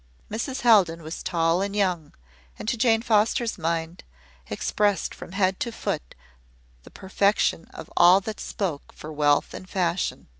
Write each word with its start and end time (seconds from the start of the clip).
Mrs. 0.31 0.61
Haldon 0.61 1.03
was 1.03 1.21
tall 1.21 1.61
and 1.61 1.75
young, 1.75 2.15
and 2.57 2.67
to 2.67 2.75
Jane 2.75 3.03
Foster's 3.03 3.59
mind, 3.59 4.03
expressed 4.49 5.13
from 5.13 5.33
head 5.33 5.59
to 5.59 5.71
foot 5.71 6.15
the 6.81 6.89
perfection 6.89 7.65
of 7.65 7.87
all 7.95 8.19
that 8.21 8.39
spoke 8.39 8.93
for 8.93 9.13
wealth 9.13 9.53
and 9.53 9.69
fashion. 9.69 10.27